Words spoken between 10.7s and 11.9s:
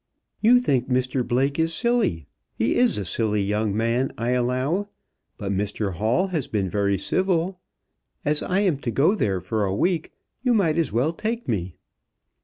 as well take me."